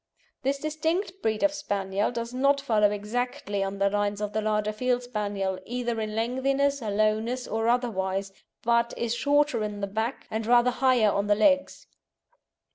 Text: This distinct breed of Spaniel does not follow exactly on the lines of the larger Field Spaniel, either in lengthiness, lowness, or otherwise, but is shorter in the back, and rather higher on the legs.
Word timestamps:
This 0.41 0.57
distinct 0.57 1.21
breed 1.21 1.43
of 1.43 1.53
Spaniel 1.53 2.09
does 2.11 2.33
not 2.33 2.59
follow 2.59 2.89
exactly 2.89 3.63
on 3.63 3.77
the 3.77 3.87
lines 3.87 4.19
of 4.19 4.33
the 4.33 4.41
larger 4.41 4.73
Field 4.73 5.03
Spaniel, 5.03 5.59
either 5.63 6.01
in 6.01 6.15
lengthiness, 6.15 6.81
lowness, 6.81 7.47
or 7.47 7.67
otherwise, 7.67 8.33
but 8.63 8.95
is 8.97 9.13
shorter 9.13 9.63
in 9.63 9.79
the 9.79 9.85
back, 9.85 10.25
and 10.31 10.47
rather 10.47 10.71
higher 10.71 11.11
on 11.11 11.27
the 11.27 11.35
legs. 11.35 11.85